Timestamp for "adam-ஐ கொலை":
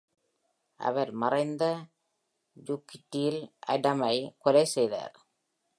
3.67-4.65